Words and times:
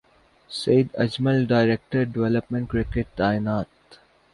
سعید 0.49 0.87
Ajmal 1.03 1.45
director 1.49 2.03
development 2.13 2.69
cricket 2.71 3.15
تعینات 3.17 3.67